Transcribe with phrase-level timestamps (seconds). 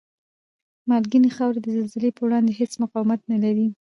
[0.89, 3.67] مالګینې خاورې د زلزلې په وړاندې هېڅ مقاومت نلري؟